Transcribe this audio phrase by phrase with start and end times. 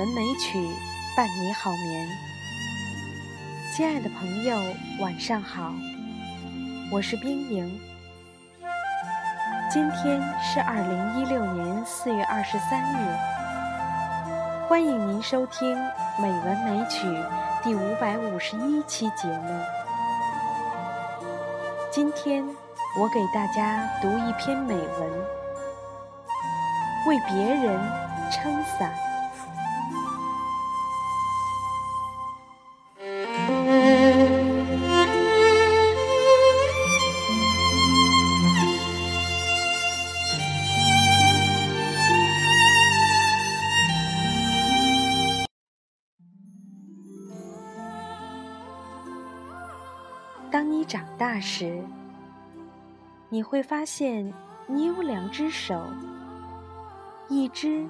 [0.00, 0.58] 文美曲
[1.14, 2.08] 伴你好眠。
[3.70, 4.56] 亲爱的朋友，
[4.98, 5.74] 晚上好，
[6.90, 7.78] 我是冰莹。
[9.70, 13.14] 今天是二零一六年四月二十三日，
[14.70, 15.76] 欢迎您收听
[16.18, 17.06] 《美文美曲》
[17.62, 19.62] 第五百五十一期节目。
[21.90, 22.42] 今天
[22.98, 25.10] 我给大家读一篇美文。
[27.06, 27.78] 为别人
[28.32, 29.09] 撑伞。
[50.90, 51.84] 长大时，
[53.28, 54.34] 你会发现
[54.66, 55.80] 你有两只手。
[57.28, 57.86] 一只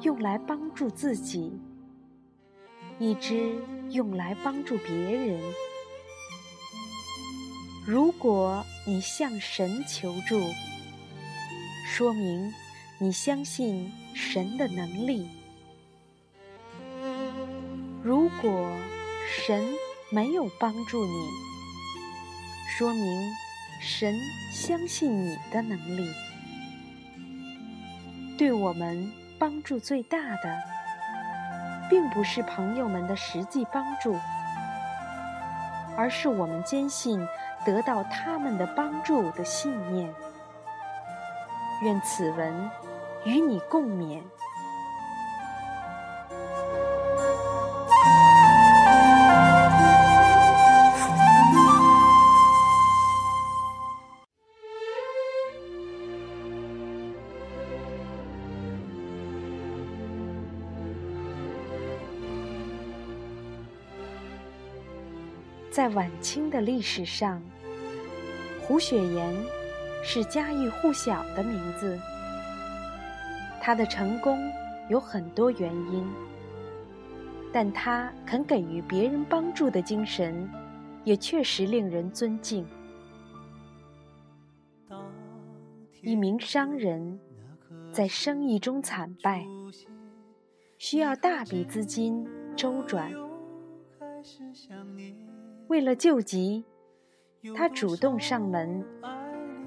[0.00, 1.60] 用来帮助自己，
[2.98, 3.54] 一只
[3.90, 5.38] 用来帮助别人。
[7.86, 10.40] 如果你向神求助，
[11.86, 12.50] 说明
[12.98, 15.28] 你相信神的能力；
[18.02, 18.70] 如果
[19.26, 19.68] 神
[20.08, 21.28] 没有帮助你，
[22.76, 23.34] 说明
[23.80, 24.14] 神
[24.52, 26.06] 相信你的能力。
[28.36, 30.62] 对我们帮助最大的，
[31.88, 34.16] 并不是朋友们的实际帮助，
[35.96, 37.18] 而是我们坚信
[37.64, 40.12] 得到他们的帮助的信念。
[41.82, 42.70] 愿此文
[43.24, 44.22] 与你共勉。
[65.78, 67.40] 在晚清的历史上，
[68.60, 69.32] 胡雪岩
[70.02, 71.96] 是家喻户晓的名字。
[73.60, 74.36] 他的成功
[74.90, 76.04] 有很多原因，
[77.52, 80.50] 但他肯给予别人帮助的精神，
[81.04, 82.66] 也确实令人尊敬。
[86.02, 87.20] 一名商人，
[87.92, 89.46] 在生意中惨败，
[90.76, 93.12] 需要大笔资金周转。
[95.68, 96.64] 为了救急，
[97.54, 98.82] 他主动上门，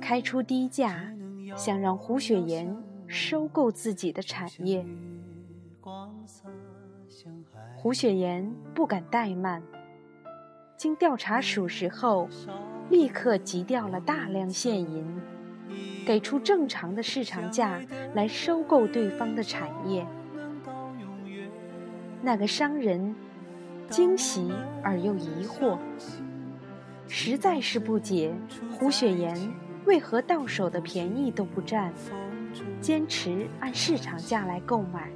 [0.00, 1.14] 开出低价，
[1.56, 4.84] 想让胡雪岩收购自己的产业。
[7.76, 9.62] 胡雪岩不敢怠慢，
[10.76, 12.28] 经调查属实后，
[12.90, 15.06] 立刻急调了大量现银，
[16.04, 17.80] 给出正常的市场价
[18.14, 20.04] 来收购对方的产业。
[22.20, 23.14] 那个商人。
[23.90, 24.50] 惊喜
[24.82, 25.78] 而又疑惑，
[27.06, 28.34] 实在是不解
[28.72, 29.36] 胡雪岩
[29.84, 31.92] 为何到手的便宜都不占，
[32.80, 35.10] 坚持按市场价来购买。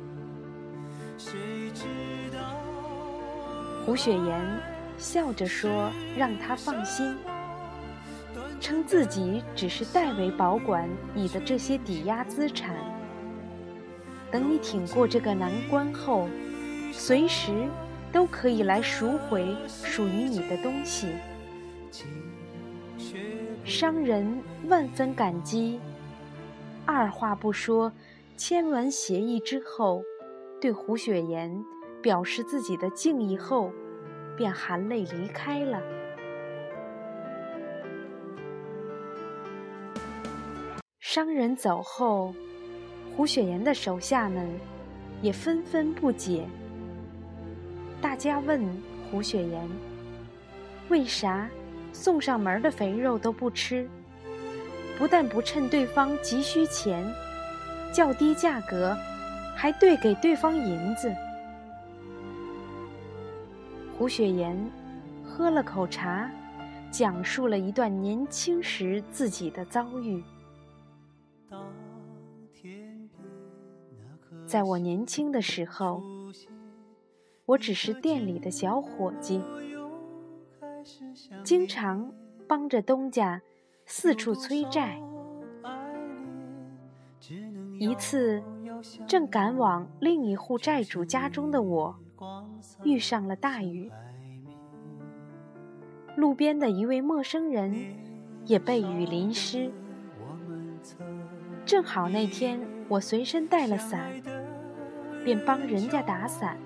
[3.84, 4.40] 胡雪岩
[4.96, 7.16] 笑着说：“让他放心，
[8.60, 12.76] 称自己只是代为保管你的这些抵押资产，
[14.30, 16.28] 等你挺过这个难关后，
[16.92, 17.50] 随时。”
[18.18, 21.06] 都可以来赎回属于你的东西。
[23.64, 25.78] 商人万分感激，
[26.84, 27.92] 二话不说，
[28.36, 30.02] 签完协议之后，
[30.60, 31.64] 对胡雪岩
[32.02, 33.70] 表示自己的敬意后，
[34.36, 35.80] 便含泪离开了。
[40.98, 42.34] 商人走后，
[43.14, 44.50] 胡雪岩的手下们
[45.22, 46.48] 也纷纷不解。
[48.00, 48.64] 大家问
[49.10, 49.68] 胡雪岩
[50.88, 51.50] ：“为啥
[51.92, 53.88] 送上门的肥肉都不吃？
[54.96, 57.04] 不但不趁对方急需钱，
[57.92, 58.96] 较低价格，
[59.56, 61.12] 还兑给对方银子？”
[63.98, 64.56] 胡雪岩
[65.24, 66.30] 喝了口茶，
[66.92, 70.22] 讲述了一段年轻时自己的遭遇。
[74.46, 76.00] 在我年轻的时候。
[77.48, 79.40] 我只是店里的小伙计，
[81.42, 82.12] 经常
[82.46, 83.40] 帮着东家
[83.86, 85.00] 四处催债。
[87.80, 88.42] 一次，
[89.06, 91.98] 正赶往另一户债主家中的我，
[92.84, 93.90] 遇上了大雨，
[96.16, 97.74] 路边的一位陌生人
[98.44, 99.70] 也被雨淋湿。
[101.64, 102.60] 正好那天
[102.90, 104.12] 我随身带了伞，
[105.24, 106.58] 便帮人家打伞。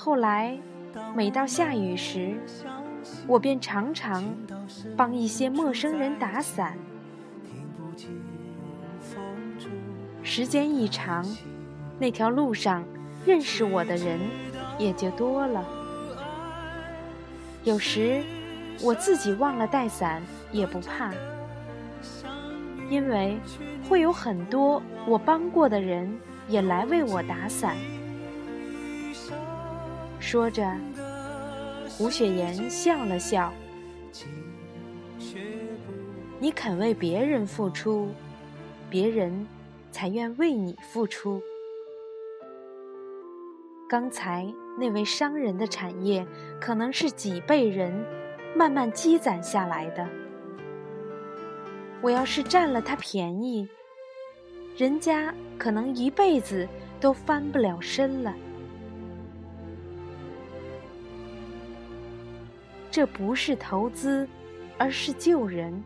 [0.00, 0.56] 后来，
[1.12, 2.36] 每到下雨时，
[3.26, 4.24] 我便常常
[4.96, 6.78] 帮一些陌生人打伞。
[10.22, 11.26] 时间一长，
[11.98, 12.84] 那条路上
[13.26, 14.20] 认识我的人
[14.78, 15.66] 也就多了。
[17.64, 18.22] 有时
[18.80, 20.22] 我自己忘了带伞
[20.52, 21.10] 也不怕，
[22.88, 23.36] 因为
[23.88, 26.08] 会有很多我帮过的人
[26.46, 27.76] 也来为我打伞。
[30.30, 30.70] 说着，
[31.88, 33.50] 胡雪岩笑了笑
[36.38, 38.10] ：“你肯为别人付出，
[38.90, 39.46] 别人。”
[39.90, 41.42] 才愿为你付出。
[43.88, 44.46] 刚才
[44.78, 46.26] 那位商人的产业，
[46.60, 47.90] 可能是几辈人
[48.54, 50.06] 慢慢积攒下来的。
[52.02, 53.66] 我要是占了他便宜，
[54.76, 56.68] 人家可能一辈子
[57.00, 58.36] 都翻不了身了。
[62.98, 64.28] 这不是投资，
[64.76, 65.80] 而是救人。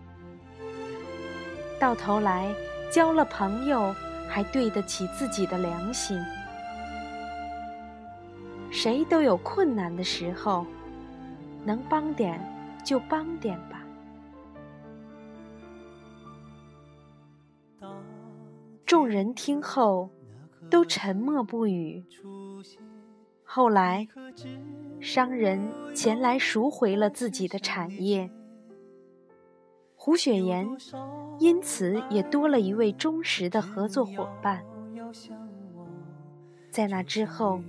[1.79, 2.51] 到头来。
[2.91, 3.95] 交了朋友，
[4.29, 6.19] 还对得起自己的良心。
[8.71, 10.67] 谁都有困难的时候，
[11.67, 12.41] 能帮点
[12.83, 13.83] 就帮点吧。
[18.87, 20.09] 众人听后
[20.71, 22.05] 都沉默不语。
[23.43, 24.09] 后来，
[25.03, 25.61] 商人
[25.97, 28.31] 前来赎回了自己的产业。
[29.97, 30.65] 胡雪岩
[31.41, 34.65] 因此也多了一位忠实的合作伙伴。
[36.71, 37.61] 在那之后，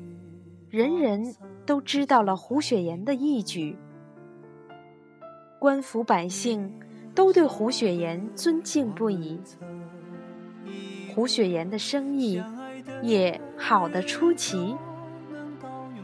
[0.70, 1.36] 人人
[1.66, 3.76] 都知道了胡雪岩的义举，
[5.58, 6.72] 官府百姓
[7.16, 9.42] 都对胡雪岩尊敬不已。
[11.16, 12.44] 胡雪岩的生意
[13.02, 14.76] 也好的出奇，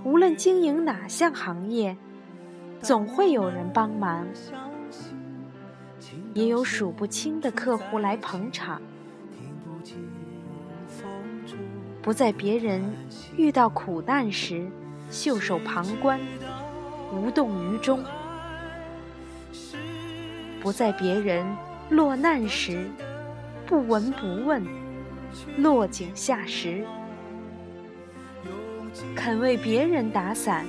[0.04, 1.96] 无论经营哪项行业，
[2.82, 4.26] 总会有人帮忙。
[6.34, 8.82] 也有数不清的客户来捧场，
[12.02, 12.82] 不在别人
[13.36, 14.68] 遇到苦难时
[15.10, 16.20] 袖手旁观、
[17.14, 18.00] 无动于衷；
[20.62, 21.46] 不在别人
[21.90, 22.88] 落难时
[23.66, 24.64] 不闻不问、
[25.58, 26.86] 落井下石。
[29.16, 30.66] 肯为别人打伞，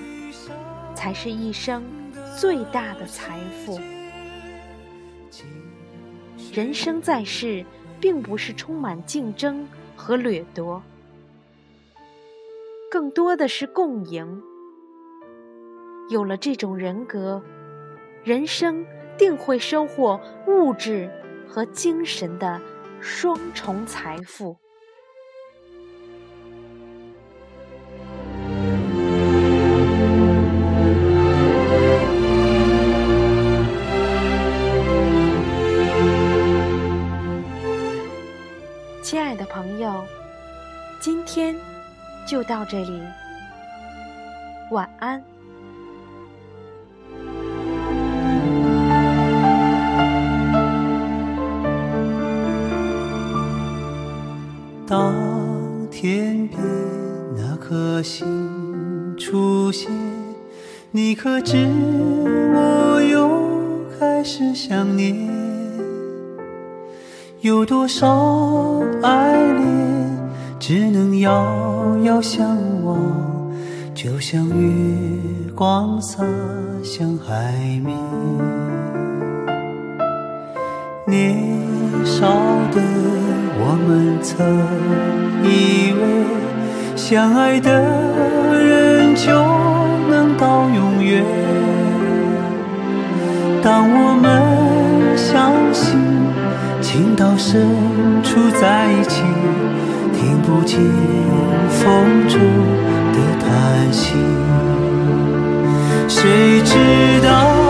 [0.94, 1.82] 才是一生
[2.38, 3.78] 最大的财富。
[6.52, 7.64] 人生在世，
[8.00, 10.82] 并不是充满竞争和掠夺，
[12.90, 14.42] 更多的是共赢。
[16.08, 17.40] 有了这种人格，
[18.24, 18.84] 人生
[19.16, 21.08] 定会收获物质
[21.46, 22.60] 和精神的
[23.00, 24.56] 双重财富。
[42.30, 43.02] 就到这里，
[44.70, 45.20] 晚安。
[54.86, 55.12] 当
[55.90, 56.60] 天边
[57.36, 59.90] 那颗星出现，
[60.92, 61.66] 你可知
[62.54, 63.28] 我又
[63.98, 65.28] 开始想念？
[67.40, 69.80] 有多少爱恋？
[70.60, 71.32] 只能遥
[72.04, 72.96] 遥相望，
[73.94, 74.54] 就像月
[75.54, 76.24] 光洒
[76.82, 77.52] 向海
[77.84, 77.96] 面。
[81.06, 81.60] 年
[82.04, 82.26] 少
[82.72, 82.80] 的
[83.58, 84.38] 我们曾
[85.42, 86.00] 以为，
[86.96, 87.70] 相爱的
[88.62, 89.32] 人就
[90.08, 91.24] 能到永远。
[93.62, 95.98] 当我们相信，
[96.80, 97.66] 情到深
[98.22, 99.22] 处在一起。
[100.50, 100.80] 不见
[101.68, 102.40] 风中
[103.12, 104.14] 的叹息，
[106.08, 106.74] 谁知
[107.22, 107.69] 道